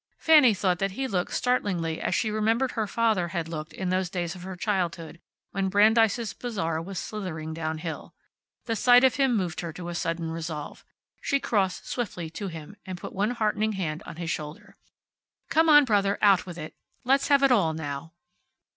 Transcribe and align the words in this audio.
Fanny 0.17 0.55
thought 0.55 0.79
that 0.79 0.93
he 0.93 1.07
looked 1.07 1.31
startlingly 1.31 2.01
as 2.01 2.15
she 2.15 2.31
remembered 2.31 2.71
her 2.71 2.87
father 2.87 3.27
had 3.27 3.47
looked 3.47 3.71
in 3.71 3.89
those 3.89 4.09
days 4.09 4.33
of 4.33 4.41
her 4.41 4.55
childhood, 4.55 5.21
when 5.51 5.69
Brandeis' 5.69 6.33
Bazaar 6.33 6.81
was 6.81 6.97
slithering 6.97 7.53
downhill. 7.53 8.15
The 8.65 8.75
sight 8.75 9.03
of 9.03 9.17
him 9.17 9.37
moved 9.37 9.61
her 9.61 9.71
to 9.73 9.89
a 9.89 9.93
sudden 9.93 10.31
resolve. 10.31 10.83
She 11.21 11.39
crossed 11.39 11.87
swiftly 11.87 12.31
to 12.31 12.47
him, 12.47 12.77
and 12.83 12.97
put 12.99 13.13
one 13.13 13.29
heartening 13.29 13.73
hand 13.73 14.01
on 14.07 14.15
his 14.15 14.31
shoulder. 14.31 14.75
"Come 15.49 15.69
on, 15.69 15.85
brother. 15.85 16.17
Out 16.19 16.47
with 16.47 16.57
it. 16.57 16.73
Let's 17.03 17.27
have 17.27 17.43
it 17.43 17.51
all 17.51 17.73
now." 17.73 18.13